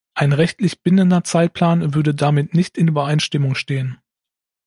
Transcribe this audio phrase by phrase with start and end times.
[0.15, 3.99] Ein rechtlich bindender Zeitplan würde damit nicht in Übereinstimmung stehen.